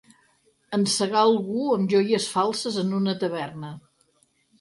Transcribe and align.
Encegar 0.77 1.19
algú 1.23 1.67
amb 1.75 1.93
joies 1.95 2.25
falses 2.37 2.79
en 2.85 2.97
una 3.01 3.15
taverna. 3.25 3.71